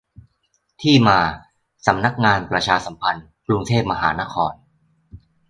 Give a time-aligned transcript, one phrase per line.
[0.81, 1.19] ที่มา:
[1.87, 4.53] สำนักงานประชาสัมพันธ์ กรุงเทพมหานคร